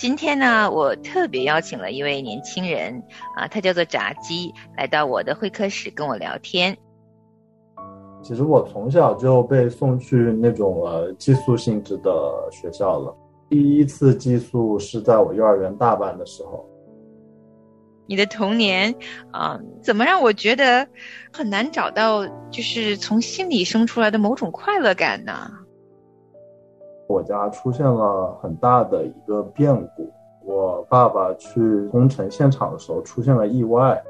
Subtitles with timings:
[0.00, 3.02] 今天呢，我特别邀请了一位年轻人
[3.36, 6.74] 啊，他叫做炸鸡，来到我的会客室跟我聊天。
[8.22, 12.10] 其实我从小就被送去那种呃寄宿性质的
[12.50, 13.14] 学校了。
[13.50, 16.66] 第一次寄宿是在我幼儿园大班的时候。
[18.06, 18.94] 你的童年
[19.32, 20.88] 啊，怎么让我觉得
[21.30, 25.50] 很难找到，就是从心里生出来的某种快乐感呢？
[27.10, 30.08] 我家出现了很大的一个变故，
[30.44, 34.00] 我爸爸去工程现场的时候出现了意外。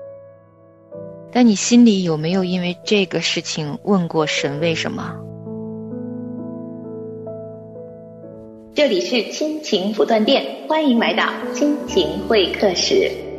[1.33, 5.17] 但你心里有没有因为这个事情问过神为什么？
[8.75, 11.25] 这里是亲情不断电，欢迎来到
[11.55, 13.30] 亲情会客室。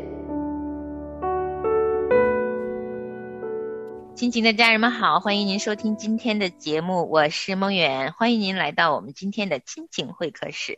[4.21, 10.77] 亲情的家人们好，欢迎您收听今天的节目，我是梦远，欢迎您来到我们今天的亲情会客室。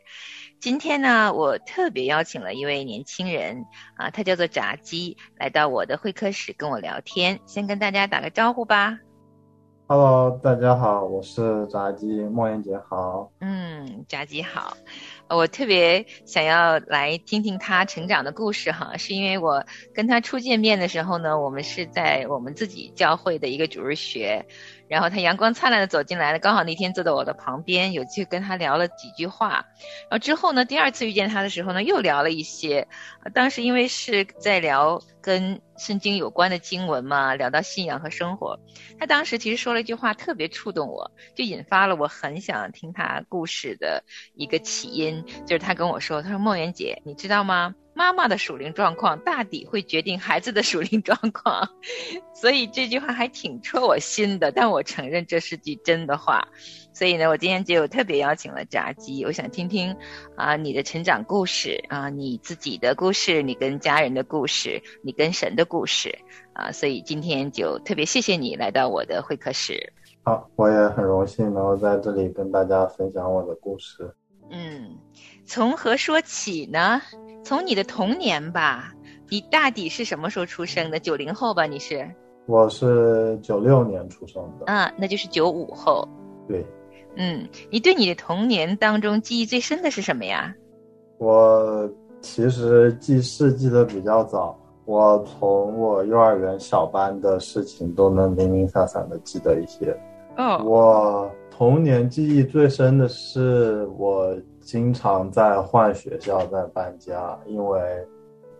[0.61, 3.65] 今天呢，我特别邀请了一位年轻人
[3.97, 7.37] 啊，他叫做炸鸡，来到我的会客室跟我聊天。
[7.45, 8.97] 先跟大家打个招呼吧。
[9.87, 13.29] Hello，大家好，我是炸鸡，梦妍姐好。
[13.41, 14.77] 嗯，炸鸡好。
[15.35, 24.45] 我特别想要来听听他成长的故事哈，是因为我跟他初见面的时候呢，我们是在我们自己教会的一个主日学。
[24.93, 29.65] 然后他阳光灿烂的走进来了，刚好那天坐在我的旁边，有去跟他聊了几句话。
[30.03, 32.87] 然后之后呢，第二次遇见他的时候呢，又聊了一些。
[33.33, 38.59] 当时因为是在聊跟圣经有关的经文嘛，聊到信仰和生活。
[38.99, 44.03] 他当时其实说了一句话，特别触动我，就引发了我很想听他故事的
[44.35, 45.25] 一个起因。
[45.47, 51.69] 就是他跟我说，他说：“莫言姐，你知道吗？”妈妈的属灵状况大抵会决定孩子的属灵状况，
[52.33, 54.51] 所以这句话还挺戳我心的。
[54.51, 56.47] 但我承认这是句真的话，
[56.93, 59.95] 所以呢，我今天就特别邀请了炸鸡，我想听听
[60.35, 66.17] 啊你的成长故事啊，你自己的故事，你跟家人的故事，你跟神的故事
[66.53, 69.93] 啊，所以今天就特别谢谢你来到我的会客室。
[70.23, 74.15] 好，我也很荣幸能够在这里跟大家分享我的故事。
[74.49, 74.97] 嗯，
[75.45, 77.01] 从何说起呢？
[77.43, 78.93] 从你的童年吧，
[79.29, 80.97] 你大抵是什么时候出生的？
[80.97, 82.09] 九零后吧，你是？
[82.45, 84.65] 我是九六年出生的。
[84.67, 86.07] 嗯，那就是九五后。
[86.47, 86.65] 对。
[87.15, 90.55] 嗯，你对你的童年当中记忆最深的是什么呀？
[91.17, 91.87] 我
[92.21, 99.95] 其实记事记得比较早，我从我幼儿园小班的事情都能零零散散的记得一些。
[100.37, 100.61] 哦。
[100.63, 104.35] 我童年记忆最深的是我。
[104.65, 108.07] 经常在换学校，在搬家，因为，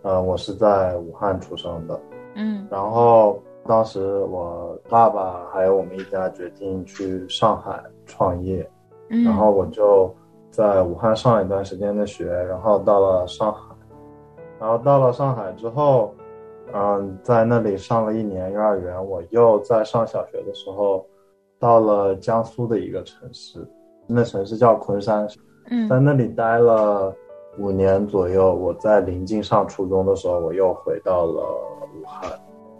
[0.02, 1.98] 呃，我是在武汉出生的，
[2.36, 8.70] 嗯，然后当时我爸爸还有我们一家决定去上海创业，
[9.12, 10.14] 嗯，然后我就
[10.52, 13.74] 在武汉上了一段时间的学，然后到了上海，
[14.60, 16.14] 然后到了上海之后，
[16.74, 21.06] 嗯，在那里上了一年幼儿园，我又在上小学的时候，
[21.64, 23.66] 到了江苏的一个城市，
[24.06, 25.26] 那城市叫昆山。
[25.88, 27.16] 在那里待了
[27.58, 31.42] 五年左右，我在临近上初中的时候，我又回到了
[31.96, 32.30] 武汉。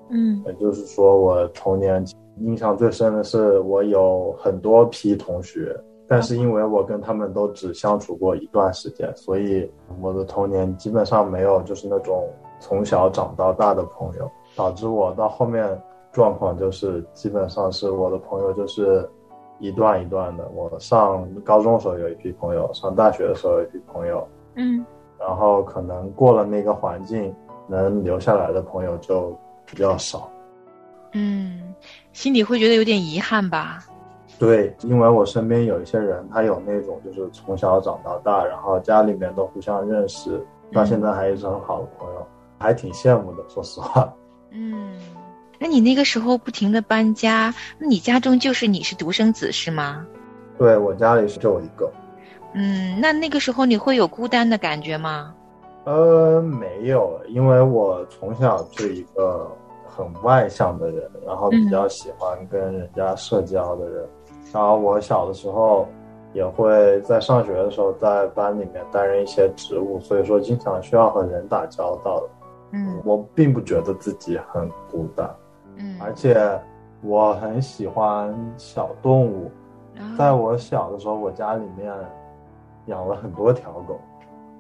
[0.10, 2.04] 嗯，也就是说，我童年
[2.42, 5.74] 印象最深的是，我有很多批同学，
[6.06, 9.72] 但是因为我跟他们都只相处过一段时间，所以
[10.02, 12.28] 我的童年基本上没有就是那种
[12.60, 15.66] 从小长到大的朋友，导致我到后面
[16.14, 19.10] 状况就是基本上是我的朋友就是。
[19.60, 24.86] 一段一段的，我上高中的时候有一批朋友，上大学的时候有一批朋友，嗯，
[25.18, 27.34] 然后可能过了那个环境，
[27.68, 29.34] 能留下来的朋友就
[29.66, 30.30] 比较少，
[31.14, 31.74] 嗯，
[32.12, 33.80] 心里会觉得有点遗憾吧？
[34.38, 42.28] 对，因为我身边有一些人，他有那种就是从小长到大，然后家里面都互相认识，到现在还一直很好的朋友，
[42.60, 44.14] 还挺羡慕的，说实话，
[44.50, 45.00] 嗯。
[45.64, 50.06] 那你那个时候不停的搬家，那你家中就是你是独生子是吗？
[50.58, 51.90] 对我家里是就我一个。
[52.54, 55.34] 嗯，那那个时候你会有孤单的感觉吗？
[55.86, 59.50] 呃，没有，因为我从小是一个
[59.88, 64.06] 很外向的人，然后比较喜欢跟人家社交的人。
[64.52, 65.88] 然后我小的时候
[66.34, 72.22] 也会在上学的时候在班里面担任一些职务，所以说经常需要和人打交道。
[72.72, 75.34] 嗯，我并不觉得自己很孤单。
[75.78, 76.38] 嗯，而且
[77.02, 79.52] 我很喜欢小动物，
[80.18, 81.94] 在我小的时候，我家里面
[82.86, 84.00] 养了很多条狗。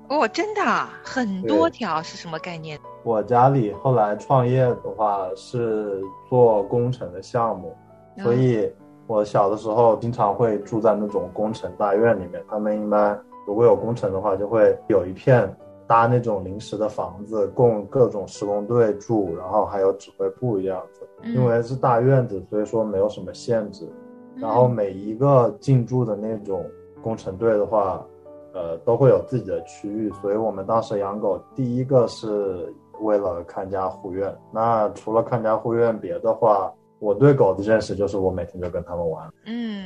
[0.09, 0.61] 哦，真的
[1.03, 2.77] 很多条是什么概念？
[3.03, 7.75] 我家里后来创业的话是做工程的项目，
[8.17, 8.71] 所以
[9.07, 12.43] 我小的时候经常会住在那种工程大院里面。
[12.49, 15.51] 他们一般如果有工程的话，就会有一片
[15.87, 21.07] 搭那种临时的房子，供各种施工队住，然后还有指挥部这样子。
[21.29, 23.87] 因为是大院子，所以说没有什么限制。
[24.35, 26.65] 然后每一个进驻的那种
[27.01, 28.05] 工程队的话，
[28.53, 30.11] 呃，都会有自己的区域。
[30.21, 34.35] 所以我们当时养狗，第一个是为了看家护院。
[34.51, 39.29] 那除了看家护院，别的话，我对狗的认识就是我每天就跟它们玩。
[39.45, 39.85] 嗯，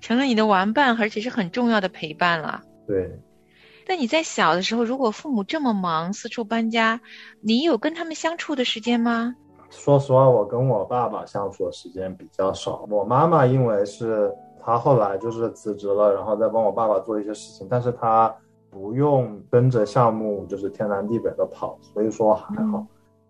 [0.00, 2.60] 成了你的玩伴，而且是很重要的陪伴了。
[2.86, 3.10] 对。
[3.86, 7.00] 那你在小的时候，如果父母这么忙，四处搬家，
[7.40, 9.34] 你有跟他们相处的时间吗？
[9.70, 12.86] 说实话，我跟我爸爸相处的时间比较少。
[12.90, 14.32] 我妈妈因为是
[14.62, 18.34] 她后来就是辞职了，然后再帮我爸爸做一些事情，但是她
[18.70, 22.84] 不用跟着项目就是天南地北的跑，所以说还好。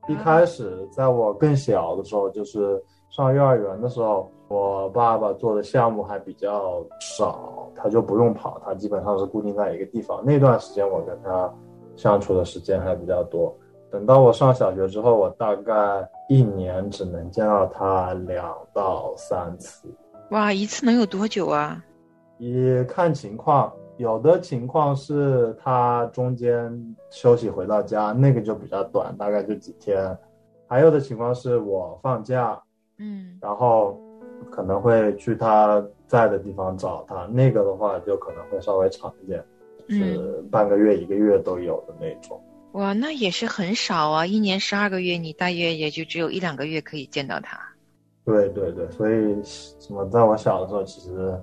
[0.08, 10.22] 一开始在我更小的时候，就是上幼儿园的时候，我爸爸做的项目还比较少，他就不用跑，他基本上是固定在一个地方。
[10.22, 11.50] 那段时间我跟他
[11.96, 13.56] 相处的时间还比较多。
[13.90, 19.88] 等到我上小学之后，我大概一年只能见到他两到三次。
[20.32, 21.82] 哇，一次能有多久啊？
[22.36, 30.14] 也看情况，有的情况是他中间休息回到家，那个就比较短，大概就几天；
[30.66, 32.60] 还有的情况是我放假，
[32.98, 33.98] 嗯，然后
[34.50, 39.44] 可能会去他在的地方找他，那个的话就可能会稍微长一点，
[39.88, 42.40] 是半个月、一个月都有的那种。
[42.72, 44.24] 哇，那也是很少啊！
[44.24, 47.58] 一年十二个月，你大约也就只有一两个月可以见到他。
[48.24, 51.38] 对对对，所以什么，在我小的时候，其实，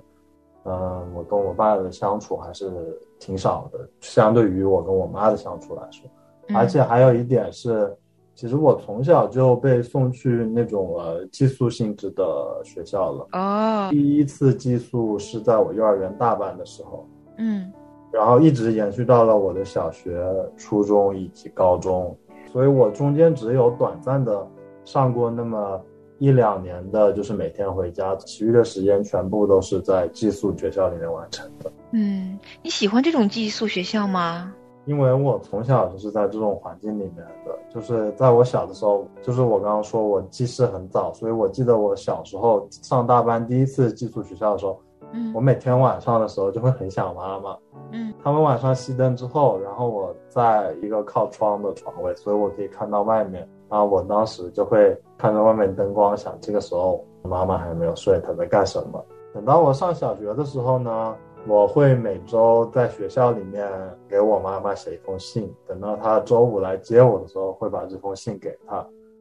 [0.64, 6.10] 嗯，我跟我爸的相处还是挺少的，相对于我跟我妈的相处来说。
[6.52, 7.96] 而且还有一点是，
[8.40, 12.24] 其实我从小就被送去那种呃寄宿性质的
[12.64, 13.28] 学校了。
[13.32, 13.88] 哦。
[13.90, 17.06] 第一次寄宿是在我幼儿园大班的时候。
[17.36, 17.70] 嗯。
[18.10, 20.26] 然后一直延续到了我的小学、
[20.56, 22.16] 初中以及高中，
[22.50, 24.48] 所以我中间只有短暂的
[24.86, 25.78] 上过那么
[26.16, 31.70] 一两年的，就是每天回家，其余的时间全部都是在寄宿学校里面完成的。
[31.92, 34.54] 嗯，你喜欢这种寄宿学校吗？
[34.86, 44.80] 因为我从小就是在这种环境里面的，就是在我小的时候，就是我刚刚说我记事很早，所以我记得我小时候上大班第一次寄宿学校的时候。
[45.12, 47.56] 嗯，我每天晚上的时候就会很想妈妈。
[47.90, 53.40] 嗯，他们晚上熄灯之后，然后我在一个靠窗的床位，所以我可以看到外面。
[53.68, 59.04] 然后我当时就会看着外面灯光，想这个时候妈妈还没有睡，她在干什么？
[59.34, 61.16] 等到我上小学的时候呢，
[61.46, 63.68] 我会每周在学校里面
[64.08, 68.76] 给我妈妈写一封信，等到她周五来接我的时候，会把这封信给她。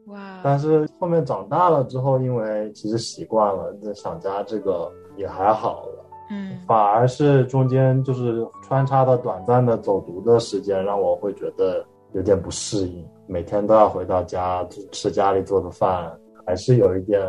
[0.07, 0.39] 哇！
[0.44, 4.92] 但是后面长大了之后，因为其实习惯了，这想家这个。
[5.16, 13.06] 也还好了，嗯，反而是中间就是穿插的短暂的走读的时间，让我会觉得有点不适应。
[13.27, 17.22] 每天都要回到家吃家里做的饭，还是有一点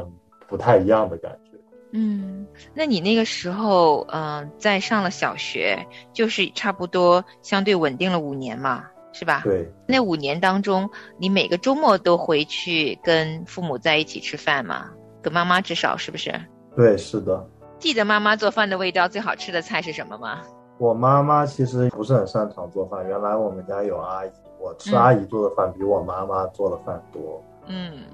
[0.47, 1.59] 不太一样的感觉。
[1.91, 2.30] 嗯，
[2.75, 9.43] 那你那个时候，嗯，在上了小学，就是差不多相对稳定了五年嘛，是吧？
[9.45, 9.71] 对。
[9.87, 14.91] 那五年当中，你每个周末都回去跟父母在一起吃饭吗？
[15.23, 16.33] 跟妈妈至少是不是？
[16.77, 17.47] 对，是的。
[17.79, 20.41] 记得妈妈做饭的味道，最好吃的菜是什么吗？
[20.79, 23.07] 我妈妈其实不是很擅长做饭。
[23.07, 27.43] 原来我们家有阿姨，我吃阿姨做的饭比我妈妈做的饭多。
[27.67, 28.05] 嗯，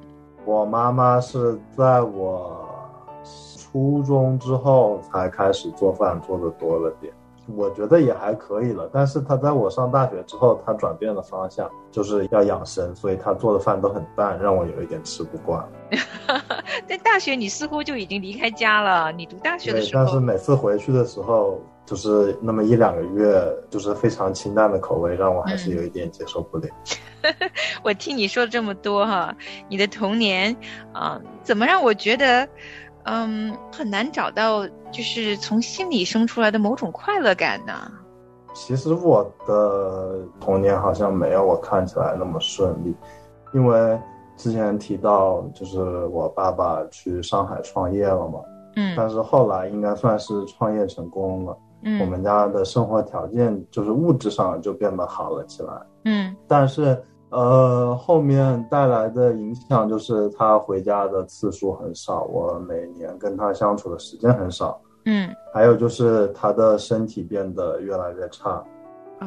[0.44, 2.68] 我妈妈是在我
[3.76, 7.12] 初中之后才开始做饭，做的多了点。
[7.54, 15.62] 我觉得也还可以了，但是他在我上大学之后，他转变了方向，就是要养生，所以他做的饭都很淡，让我有一点吃不惯。
[16.88, 19.12] 在大学，你似乎就已经离开家了。
[19.12, 26.66] 你读大学的时候，但是每次回去的时候，就是那么一两个月，就是非常清淡的口味，让我还是有一点接受不了。
[27.84, 29.36] 我听你说了这么多哈，
[29.68, 30.56] 你的童年
[30.92, 32.48] 啊，怎么让我觉得？
[33.06, 37.72] 嗯，很难找到，就是从心里生出来的某种快乐感呢。
[38.52, 42.94] 其实我的童年好像没有我看起来那么顺利，
[43.54, 43.98] 因为
[44.36, 48.40] 之前提到就是我爸爸去上海创业了嘛，
[48.76, 55.72] 嗯，但是后来应该算是创业成功了，嗯，我们家的生活条件就是物质上就变得好了起来，
[56.04, 57.00] 嗯，但是。
[57.30, 64.80] 呃，后面带来的影响就是他回家的次数很少，我每年跟他相处的时间很少。
[65.06, 68.64] 嗯，还有就是他的身体变得越来越差，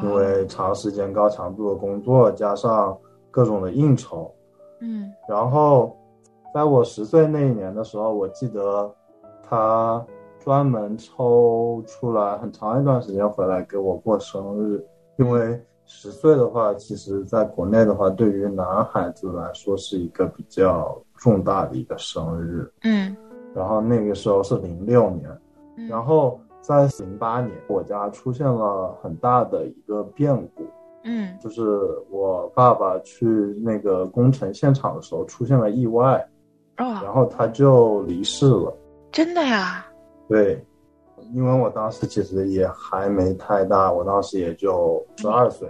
[0.02, 2.98] 因为长时间高强度的工作加上
[3.30, 4.34] 各种的应酬。
[4.82, 5.96] 嗯，然后
[6.54, 8.90] 在我十岁那一年的时候，我记得
[9.48, 10.06] 他
[10.40, 14.86] 专门抽出来很长一段时间回来给我过生日，
[15.18, 15.62] 因为
[15.92, 22.72] 十岁的话，其实在国内的话，对于男孩子来说是一个比较重大的一个生日。
[22.84, 23.18] 嗯
[23.56, 25.28] 然后那个时候是零六年，
[25.78, 30.64] 嗯然后在零八年，我家出现了很大的一个变故，
[31.04, 31.64] 嗯就是
[32.12, 33.26] 我爸爸去
[33.60, 36.24] 那个工程现场的时候出现了意外，
[36.78, 38.72] 哦，然后他就离世了。
[39.12, 39.84] 真的呀？
[40.28, 40.64] 对，
[41.34, 45.70] 因为我当时其实也还没太大，我当时也就十二岁。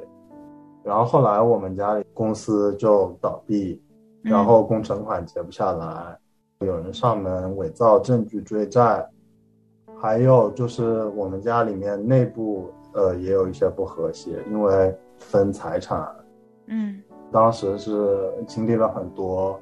[0.83, 3.81] 然后后来我们家里公司就倒闭，
[4.23, 6.17] 嗯然后工程款结不下来，
[6.59, 9.07] 有人上门伪造证据追债，
[9.99, 16.07] 还有就是我们家里面内部呃也有一些不和谐，因为分财产，
[16.67, 17.01] 嗯。
[17.31, 19.59] 当时是经历了很多，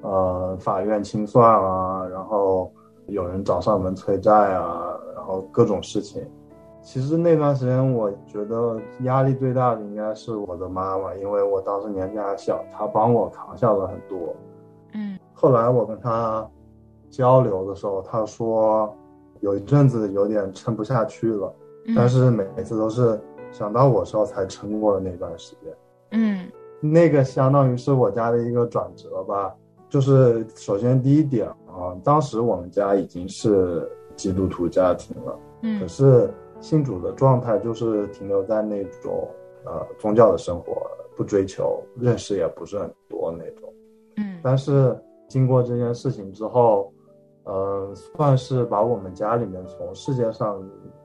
[0.00, 2.72] 呃，法院清算啊，然后
[3.08, 4.89] 有人找上门催债啊，然
[5.30, 6.22] 后各种事情。
[6.82, 14.34] 其实那段时间，我觉得压力最大的应该是我的妈妈，因为我当时年纪还小，她帮我扛下了很多。
[14.94, 16.48] 嗯后来我跟她
[17.10, 18.94] 交流的时候，她说
[19.40, 21.54] 有一阵子有点撑不下去了，
[21.86, 23.20] 嗯，但是每次都是
[23.52, 25.74] 想到我时候才撑过了那段时间。
[26.12, 29.54] 嗯那个相当于是我家的一个转折吧。
[29.90, 39.26] 就是首先第一点啊，当时我们家已经是基督徒家庭了，可嗯是信主的状态就是停留在那种
[39.64, 40.86] 呃宗教的生活，
[41.16, 43.72] 不追求，认识也不是很多那种。
[44.18, 44.94] 嗯但是
[45.26, 46.92] 经过这件事情之后，
[47.44, 50.62] 呃，算是把我们家里面从世界上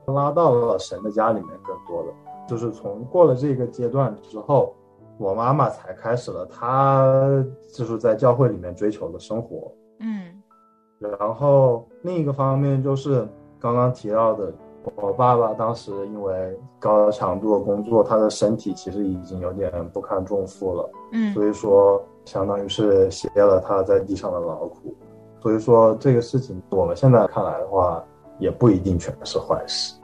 [0.08, 2.12] 拉到了神的家里面更多的，
[2.46, 4.76] 就是从过了这个阶段之后，
[5.16, 7.42] 我妈妈才开始了她
[7.72, 9.72] 就是在教会里面追求的生活。
[10.00, 10.34] 嗯
[10.98, 13.26] 然后另一个方面就是
[13.58, 14.52] 刚刚提到的，
[14.94, 20.88] 我爸爸当时因为高强度的工作，他的身体其实已经有点不堪重负了。
[21.10, 24.94] 嗯所以说相当于是歇了他在地上的劳苦。
[25.42, 28.00] 所以说这个事情，我们现在看来的话，
[28.38, 29.96] 也不一定全是坏事。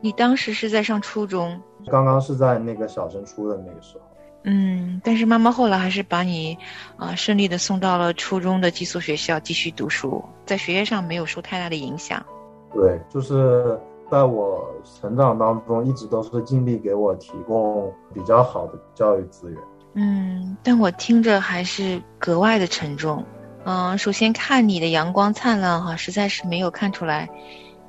[0.00, 4.04] 你当时是在上初中，刚刚是在那个小升初的那个时候，
[4.42, 6.56] 嗯，但是妈妈后来还是把你
[6.96, 12.24] 啊、顺利的送到了初中的寄宿学校继续读书，在学业上没有受太大的影响。
[12.72, 13.78] 对，就是
[14.10, 19.60] 在我成长当中，一直都是尽力给我提供比较好的教育资源。
[19.94, 23.24] 嗯，但我听着还是格外的沉重。
[23.64, 27.28] 嗯，首先看你的阳光灿烂哈，实在是没有看出来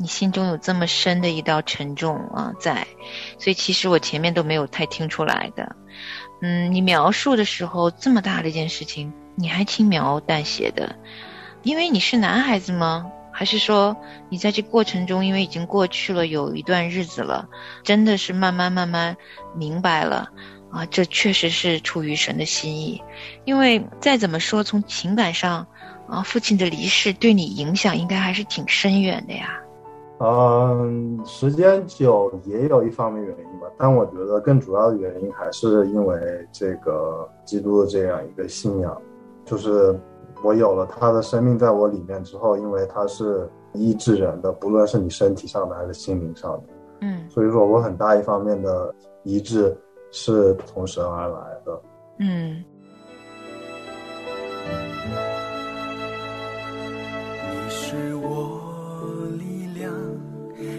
[0.02, 2.88] 你心中有这么深的一道沉重啊在，
[3.38, 5.76] 所以其实我前面都没有太听出来的。
[6.42, 10.96] 嗯，你描述的时候这么大的一件事情，你还轻描淡写的，
[11.62, 13.12] 因为你是男孩子吗？
[13.32, 13.96] 还是说
[14.30, 17.48] 你在这过程中，因为已经过去了有一段日子了，
[17.84, 19.16] 真的是慢慢慢慢
[19.56, 20.32] 明白了
[20.72, 23.00] 啊，这确实是出于神的心意。
[23.46, 25.68] 因为再怎么说，从情感上
[26.10, 29.61] 啊，父亲的离世对你影响应该还是挺深远的呀。
[30.24, 39.02] 嗯，时间久也有一方面原因吧，但我觉得更主要的原因还是因为这个基督的这样一个信仰，
[39.44, 40.00] 就是
[40.44, 49.76] 我有了他的生命在我里面之后，因为他是医治人的，不论是你身体上的还是心灵上的，嗯所以说我很大一方面的医治
[50.12, 51.82] 是从神而来的。
[52.20, 52.64] 嗯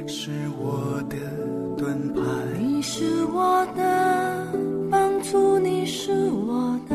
[0.07, 0.31] 是
[0.61, 1.17] 我的
[1.77, 2.21] 盾牌。
[2.59, 4.47] 你是我的
[4.91, 6.95] 帮助，你是我的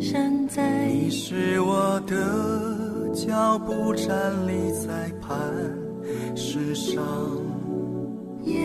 [0.00, 0.86] 山寨。
[0.86, 5.38] 你是我的脚步，站立在磐
[6.36, 7.02] 石上。
[8.44, 8.56] 耶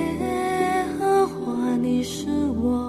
[0.99, 2.29] 和华，你是
[2.61, 2.84] 我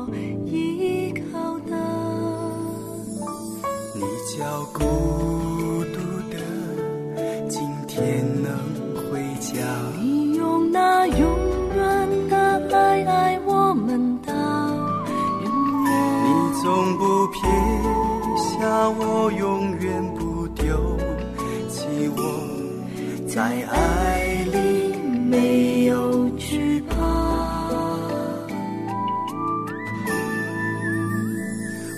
[23.36, 24.96] 在爱里
[25.28, 26.96] 没有惧怕。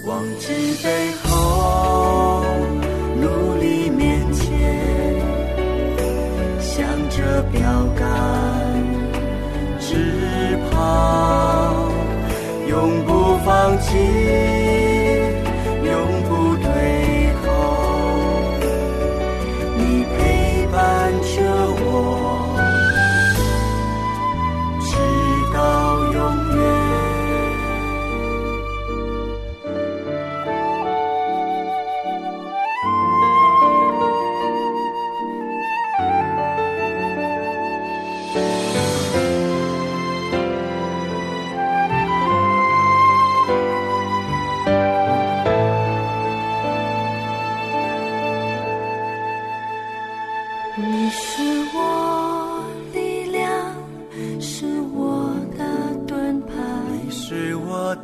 [0.04, 0.48] 忘记
[0.82, 2.42] 背后，
[3.20, 4.50] 努力面前，
[6.60, 7.62] 向着标
[7.96, 8.37] 杆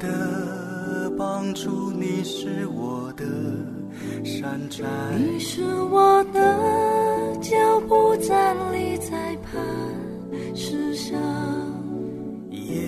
[0.00, 3.24] 的帮助，你是我的
[4.24, 4.84] 山寨。
[5.16, 9.62] 你是我的脚步，站立在磐
[10.54, 11.20] 石上。
[12.50, 12.78] 耶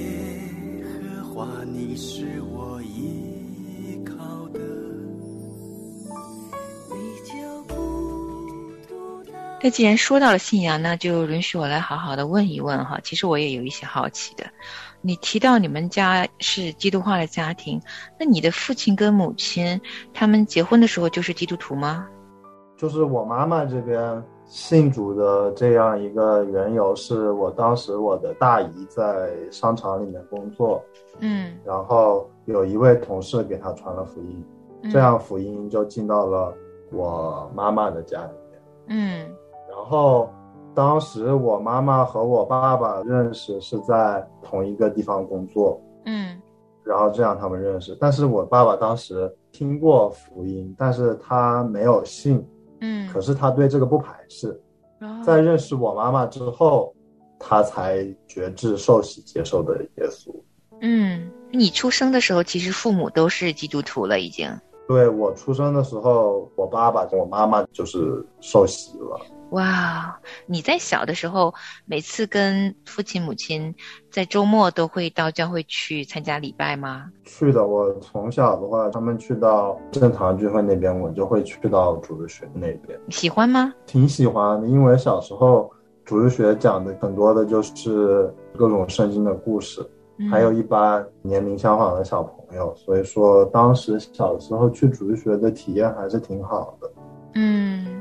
[0.83, 4.15] 和华，你是我依靠
[4.49, 4.61] 的。
[6.91, 7.75] 你就不
[8.89, 9.35] 独当。
[9.63, 12.99] 那既然说到了信仰，那就允许我来好好的问一问哈。
[13.05, 14.47] 其实我也有一些好奇的。
[15.01, 17.81] 你提到你们家是基督化的家庭，
[18.19, 19.81] 那你的父亲跟母亲
[20.13, 22.07] 他们结婚的时候就是基督徒吗？
[22.77, 30.85] 就是我妈妈这边信主的这样一个缘由，是我当时我的大姨在商场里面工作，
[31.21, 34.45] 嗯，然后有一位同事给她传了福音，
[34.83, 36.55] 嗯这样福音就进到了
[36.93, 38.61] 我妈妈的家里面。
[38.89, 39.35] 嗯
[39.69, 40.31] 然后
[40.77, 46.39] 当时我妈妈和我爸爸认识是在同一个地方工作，嗯
[46.85, 47.97] 然后这样他们认识。
[47.99, 52.47] 但是我爸爸当时听过福音，但是他没有信，
[52.81, 54.49] 嗯，可是他对这个不排斥。
[55.01, 56.95] 哦在认识我妈妈之后，
[57.39, 60.31] 他才觉志受洗接受的耶稣。
[60.83, 64.47] 嗯，你出生的时候其实父母都是基督徒了，已经。
[64.87, 69.19] 对我出生的时候，我爸爸跟我妈妈就是受洗了。
[69.51, 73.75] 哇，你在小的时候，每次跟父亲母亲
[74.11, 77.11] 在周末都会到教会去参加礼拜吗？
[77.25, 83.73] 去的，我从小的话，他们去到正堂聚会那边，我就会去到主日学那边，喜欢吗？
[83.87, 84.67] 挺喜欢的。
[84.67, 85.71] 因为小时候
[86.05, 89.81] 主日学讲的很多的就是各种圣经的故事，
[90.19, 96.91] 嗯还有一般年龄相仿的小朋友，所以说当时小时候去主日学的体验还是挺好的。
[97.39, 97.96] 嗯，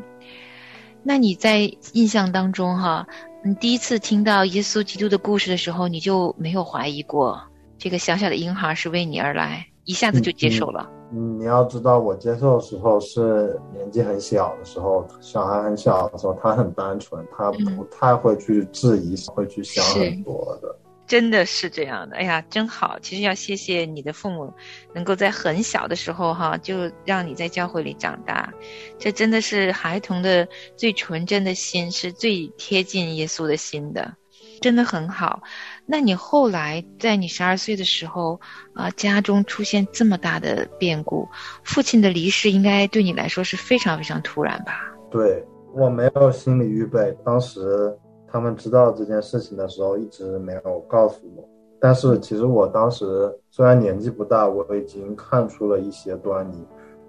[1.08, 3.08] 那你在印象当中哈，
[3.44, 7.40] 你第一次听到耶稣基督的故事的时候，你就没有怀疑过
[7.78, 10.90] 这个小小的婴孩是为你而来，一下子就接受了。
[11.14, 20.76] 嗯，你要知道，我接受的时候是年纪很小的时候，小孩很小的时候，他很单纯，他嗯不太会去质疑，会去想很多的。
[21.08, 22.98] 真的是这样的，哎呀，真好！
[23.00, 24.52] 其实要谢谢你的父母，
[24.94, 28.52] 能够在很小的时候哈，就让你在教会里长大，
[28.98, 34.16] 这真的是孩童的最纯真的心，是最贴近耶稣的心的，
[34.62, 35.42] 真的很好。
[35.86, 38.42] 那你后来在你十二岁的时候
[38.74, 41.28] 啊、家中出现这么大的变故，
[41.64, 44.92] 父亲的离世应该对你来说是非常非常突然吧？
[45.12, 47.96] 对我没有心理预备，当时
[48.36, 51.44] 他们知道这件事情的时候，一直没有告诉我。
[51.80, 56.62] 但是其实我当时虽然年纪不大，我已经看出了一些端倪。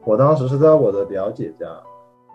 [0.04, 1.66] 我当时是在我的表姐家，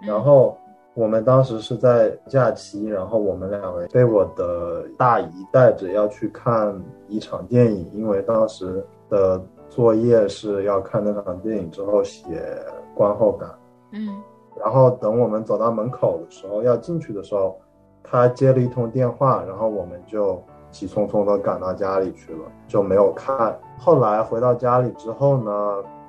[0.05, 0.57] 然后
[0.93, 6.77] 我们当时是在假期，然后我们两个被我的大姨带着要去看
[7.07, 12.61] 一场电影，因为当时的作业是要看那场电影之后写
[12.93, 13.49] 观后感。
[13.93, 14.21] 嗯
[14.61, 17.57] 然后等我们走到门口的时候，要进去的时候，
[18.03, 23.57] 他接了一通电话，然后我们就急匆匆的赶到家里去了，就没有看。
[23.77, 25.51] 后来回到家里之后呢，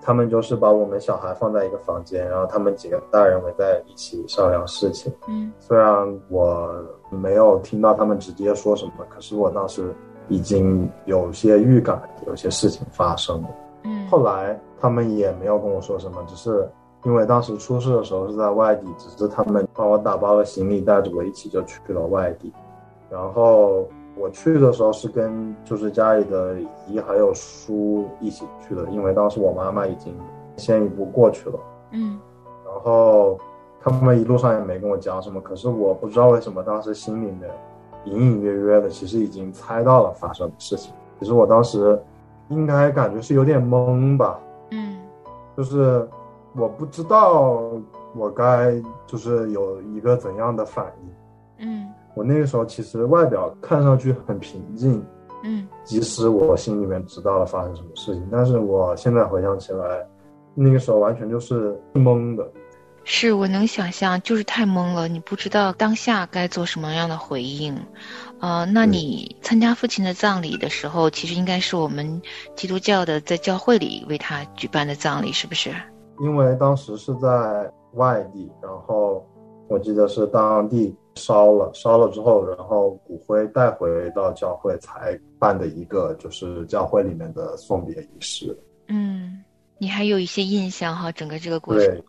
[0.01, 5.13] 他们就是把我们小孩放在一个房间，然后他们几个大人围在一起商量事情。
[5.29, 6.71] 嗯虽然我
[7.11, 9.95] 没有听到他们直接说什么，可是我当时
[10.29, 13.49] 已经有些预感，有些事情发生了。
[13.85, 16.69] 嗯，后来他们也没有跟我说什么，只是
[17.05, 22.53] 因为当时出事的时候是在外地，只是他们帮我打包了行李，带着我一起就去了外地。
[23.11, 30.15] 然后我去的时候是跟就是家里的姨还有叔一起去的，因为当时我妈妈已经
[30.57, 31.59] 先一步过去了。
[31.91, 32.19] 嗯
[32.65, 33.39] 然后
[33.81, 37.51] 他们一路上也没跟我讲什么，可是我不知道为什么当时心里面
[38.05, 40.95] 隐隐约约的，其实已经猜到了发生的事情。
[41.19, 42.01] 其实我当时
[42.49, 44.39] 应该感觉是有点懵吧，
[44.71, 44.99] 嗯
[45.57, 46.09] 就是
[46.55, 47.71] 我不知道
[48.15, 48.75] 我该
[49.07, 51.67] 就是有一个怎样的反应。
[51.67, 55.03] 嗯我那个时候其实外表看上去很平静，
[55.45, 60.07] 嗯即使我心里面知道了发生什么事情，但是我现在回想起来，
[60.55, 62.47] 那个时候完全就是懵的。
[63.05, 67.77] 是我能想象，就是太懵了，你不知道当下该做什么样的回应。
[68.39, 72.23] 呃，那嗯你参加父亲的葬礼的时候，其实应该是我们
[72.55, 75.71] 基督教的在教会里为他举办的葬礼，是不是？
[76.23, 79.27] 因为当时是在外地，然后
[79.69, 88.57] 我记得是当地烧了，烧了之后，然后骨灰带回到教会才办的一个就是教会里面的送别仪式。
[88.87, 89.43] 嗯，
[89.79, 92.03] 你还有一些印象哈，整个这个过程。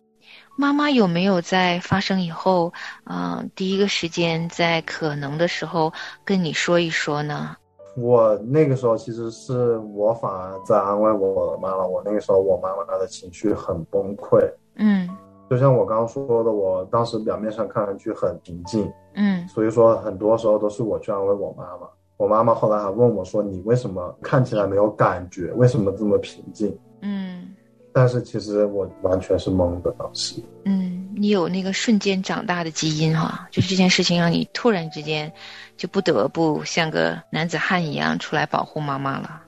[0.56, 2.72] 妈妈有没有在发生以后，
[3.06, 5.92] 嗯、第一个时间在可能的时候
[6.24, 7.56] 跟你说一说呢？
[7.96, 15.08] 我那个时候其实是我反而在安慰我的妈妈，我那个时候我妈妈的情绪很崩溃，嗯
[15.48, 21.88] 就像我刚刚说的，我当时表面上看上去很平静，嗯所以说很多时候都是我去安慰我妈妈。
[22.16, 25.52] 我妈妈后来还问我说：“你为什么看起来没有感觉？
[25.54, 27.48] 为什么这么平静嗯？”
[27.94, 30.42] 但是其实我完全是懵的，当时。
[30.64, 35.32] 嗯，你有那个瞬间长大的基因哈，就是这件事情让你突然之间
[35.76, 39.42] 就不得不像个男子汉一样出来保护妈妈了。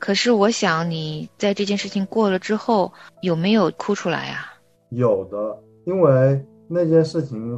[0.00, 4.52] 可是我想你在这件事情过了之后，有没有哭出来啊？
[4.90, 7.56] 有的，因为那件事情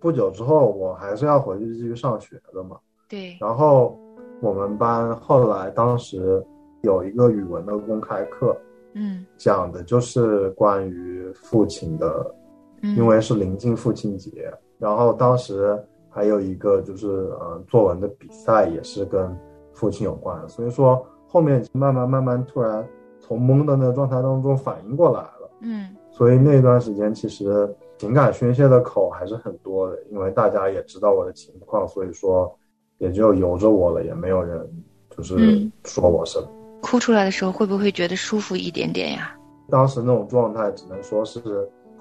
[0.00, 2.76] 不久之后，我还是要回去继续上学的嘛。
[3.08, 3.98] 对，然后
[4.40, 6.42] 我们班后来当时
[6.82, 8.56] 有一个语文的公开课，
[8.98, 12.34] 嗯讲的就是关于父亲的，
[12.82, 15.78] 嗯，因为是临近父亲节，然后当时
[16.10, 17.06] 还有一个就是
[17.38, 19.34] 呃作文的比赛也是跟
[19.72, 22.84] 父亲有关，所以说后面慢慢慢慢突然
[23.20, 25.50] 从懵的那个状态当中反应过来了。
[25.60, 32.52] 嗯所以那段时间其实情感宣泄的口还是很多的，因为大家也知道我的情况，所以说
[32.98, 34.68] 也就由着我了，也没有人
[35.10, 36.48] 就是嗯说我什么。
[36.80, 39.34] 哭出来的时候会不会觉得舒服一点点呀？
[39.70, 41.40] 当时那种状态只能说是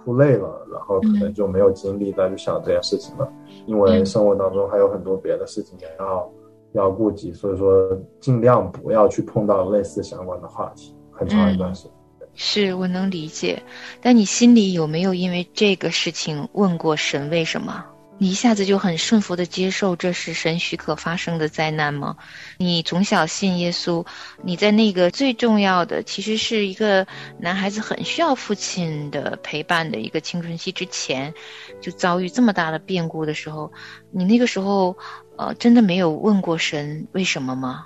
[0.03, 3.29] 哭累了，然后可能就没有精力再去想这件事情了，
[3.65, 6.31] 因为生活当中还有很多别的事情也要
[6.73, 11.91] 要顾及，所以说尽量不要去碰到类似相关的话题，很长一段时间。
[12.39, 13.61] 是我能理解，
[13.99, 17.83] 但你心里有没有因为这个事情问过神为什么？
[18.19, 22.17] 你一下子就很顺服的接受这是神许可发生的灾难吗？
[22.57, 24.05] 你从小信耶稣，
[24.41, 27.05] 你在那个最重要的，其实是一个
[27.39, 31.33] 男孩子很需要父亲的陪伴的一个青春期之前，
[31.79, 33.71] 就遭遇这么大的变故的时候，
[34.09, 34.97] 你那个时候，
[35.35, 37.85] 呃，真的没有问过神为什么吗？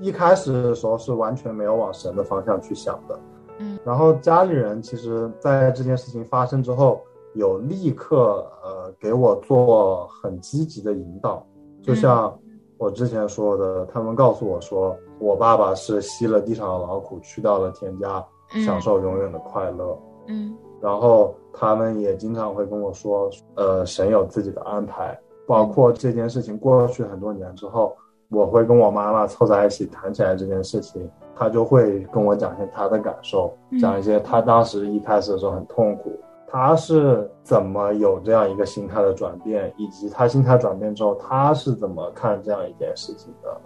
[0.00, 3.18] 一开始的时候是完全没有往神的方向去想的，
[3.58, 7.02] 嗯，然后家里人其实，在这件事情发生之后，
[7.36, 11.44] 有立刻呃给我做很积极的引导，
[11.82, 12.36] 就像
[12.78, 18.64] 我之前说的，他们告诉我说，我爸爸是吸了地上的劳苦，去到了天家，嗯。
[18.64, 19.98] 享受永远的快乐。
[20.26, 20.56] 嗯。
[20.80, 27.96] 然后他们也经常会跟我说，呃，神有自己的安排，包括这件事情过去很多年之后，
[28.28, 33.78] 我会跟我妈妈凑在一起谈起来这件事情，她就会跟我讲一些她的感受，嗯。
[33.78, 36.12] 讲一些她当时一开始的时候很痛苦，
[36.48, 43.60] 她是怎么有这样一个心态的转变，以及他心态转变之后，他是怎么看这样一件事情的。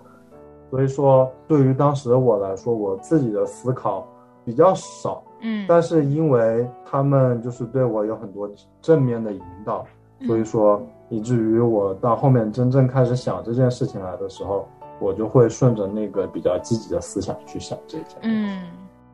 [0.71, 4.07] 所以说，对于当时的我来说，我自己的思考
[4.45, 8.49] 比较少，嗯但是因为他们就是对我有很多
[8.81, 9.85] 正面的引导，
[10.27, 14.67] 所以说以至于我到后面真正开始想这件事情来的时候，
[15.01, 18.17] 我就会顺着那个比较积极的思想去想这件事。
[18.23, 18.63] 嗯，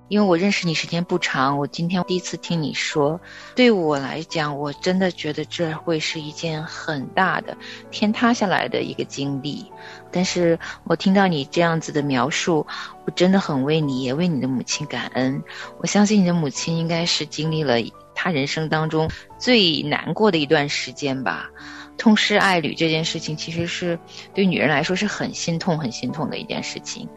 [0.09, 3.21] 因为我认识你时间不长，我今天第一次听你说，
[3.55, 7.57] 对我来讲，我真的觉得这会是一件很大的
[7.91, 9.71] 天塌下来的一个经历。
[10.13, 12.67] 但是我听到你这样子的描述，
[13.05, 15.43] 我真的很为你，也为你的母亲感恩。
[15.79, 17.77] 我相信你的母亲应该是经历了
[18.15, 21.51] 她人生当中最难过的一段时间吧。
[21.99, 23.99] 痛失爱侣这件事情，其实是
[24.35, 27.09] 对女人来说是很心痛、很心痛的一件事情。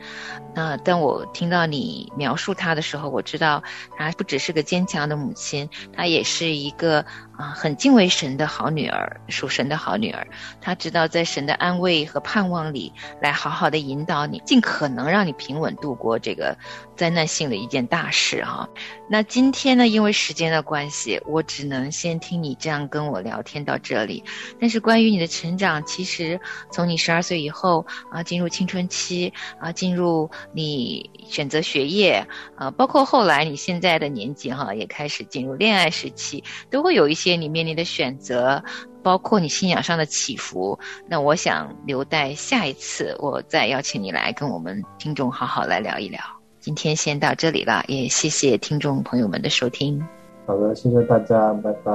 [0.55, 3.61] 那当我听到你描述她的时候，我知道
[3.97, 7.05] 她不只是个坚强的母亲，她也是一个
[7.39, 10.28] 啊、很敬畏神的好女儿，属神的好女儿。
[10.60, 16.58] 她知道在神的安慰和盼望里，来好好的引导你，尽可能让你平稳度过这个
[16.97, 18.67] 灾难性的一件大事啊。
[19.10, 24.21] 那今天呢，因为时间的关系，我只能先听你这样跟我聊天到这里。
[24.60, 26.38] 但是关于你的成长，其实
[26.73, 38.63] 从你十二岁以后啊，进入青春期啊，进入你选择学业啊，包括后来你现在的年纪哈、也开始进入恋爱时期，都会有一些你面临的选择，
[39.03, 40.79] 包括你信仰上的起伏。
[41.07, 46.19] 那我想留待下一次，我再邀请你来跟我们听众好好来聊一聊。
[46.59, 50.05] 今天先到这里了，也谢谢听众朋友们的收听。
[50.45, 51.91] 好的，谢谢大家，拜拜。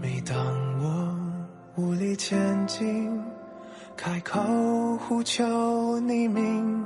[0.00, 0.36] 每当
[0.82, 1.16] 我
[1.76, 3.08] 无力前进，
[4.04, 4.40] 开口
[4.98, 6.84] 呼求你名，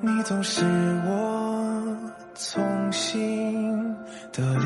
[0.00, 0.64] 你总是
[1.06, 1.98] 我
[2.34, 3.94] 从心
[4.32, 4.64] 的理。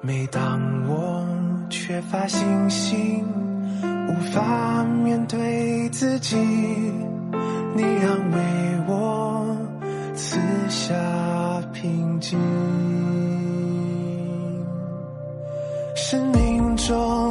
[0.00, 1.24] 每当我
[1.70, 3.24] 缺乏信心，
[4.08, 8.38] 无法面对自己，你安慰
[8.88, 9.56] 我，
[10.16, 10.92] 赐下
[11.72, 12.36] 平静，
[15.94, 17.21] 生命中。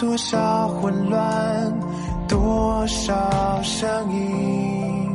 [0.00, 1.78] 多少混乱，
[2.26, 5.14] 多少声音，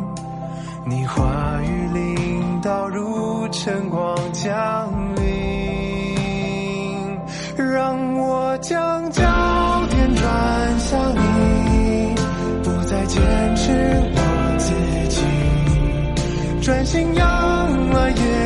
[0.86, 5.26] 你话语领导如晨光降临，
[7.58, 9.24] 让我将焦
[9.90, 12.14] 点转向你，
[12.64, 13.72] 不再坚持
[14.14, 14.20] 我
[14.60, 14.72] 自
[15.10, 17.26] 己，专心仰
[17.92, 18.45] 望耶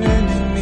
[0.00, 0.58] 认你。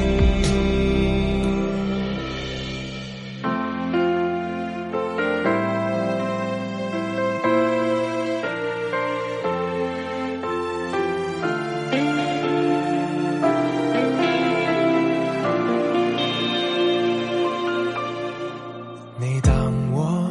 [19.19, 20.29] 每当我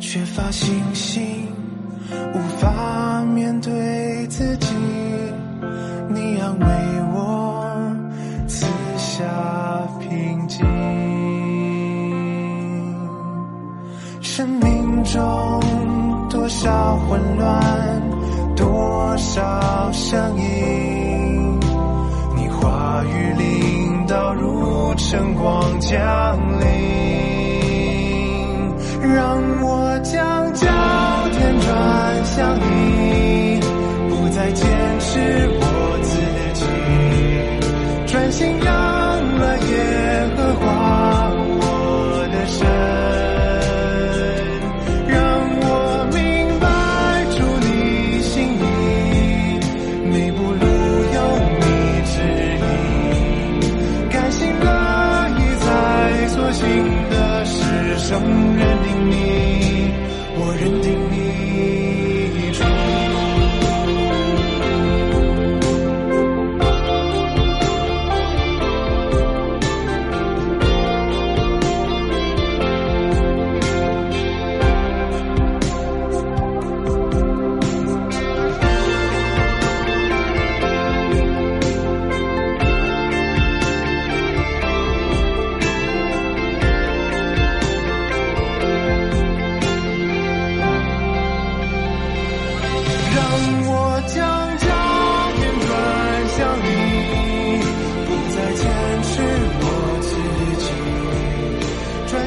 [0.00, 1.29] 缺乏信心，
[25.90, 26.19] 光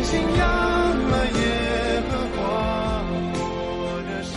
[0.04, 0.38] 信，仰
[1.10, 2.42] 了耶和华
[3.36, 3.42] 我
[4.08, 4.34] 的神，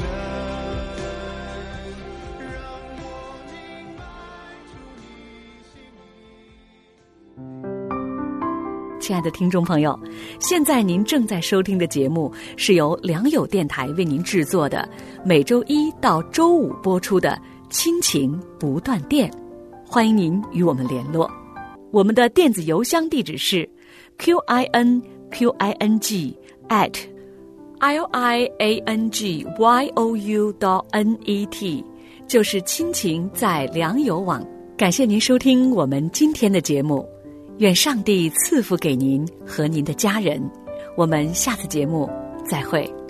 [2.41, 2.55] 让
[3.03, 3.05] 我
[3.51, 3.55] 明
[3.97, 4.01] 白
[4.71, 4.99] 出你
[5.71, 5.75] 心
[8.99, 9.01] 意。
[9.01, 9.99] 亲爱的听众朋友，
[10.39, 14.89] 现在您正在收听的节目是由良友电台为您制作的，
[15.25, 17.31] 每周一到周五播出的
[17.71, 19.31] 《亲情不断电》，
[19.85, 21.31] 欢迎您与我们联络。
[21.93, 23.69] 我们的电子邮箱地址是
[24.19, 26.37] q i n q i n g
[26.69, 26.95] at
[27.81, 31.85] l i a n g y o u dot n e t，
[32.27, 34.45] 就是亲情在良友网。
[34.77, 37.07] 感谢您收听我们今天的节目。
[37.59, 40.43] 愿上帝赐福给您和您的家人。
[40.95, 42.11] 我们下次节目
[42.47, 43.06] 再会。